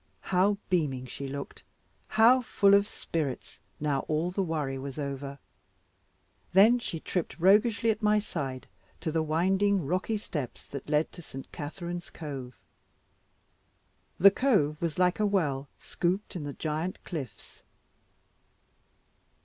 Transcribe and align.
How 0.33 0.57
beaming 0.71 1.05
she 1.05 1.27
looked, 1.27 1.61
how 2.07 2.41
full 2.41 2.73
of 2.73 2.87
spirits, 2.87 3.59
now 3.79 3.99
all 4.07 4.31
the 4.31 4.41
worry 4.41 4.79
was 4.79 4.97
over. 4.97 5.37
Then 6.53 6.79
she 6.79 6.99
tripped 6.99 7.37
roguishly 7.39 7.91
at 7.91 8.01
my 8.01 8.17
side 8.17 8.65
to 9.01 9.11
the 9.11 9.21
winding 9.21 9.85
rocky 9.85 10.17
steps 10.17 10.65
that 10.65 10.89
lead 10.89 11.11
to 11.11 11.21
St. 11.21 11.51
Katharine's 11.51 12.09
cove. 12.09 12.57
The 14.19 14.31
cove 14.31 14.81
was 14.81 14.97
like 14.97 15.19
a 15.19 15.25
well 15.27 15.67
scooped 15.77 16.35
in 16.35 16.45
the 16.45 16.53
giant 16.53 16.97
cliffs. 17.03 17.61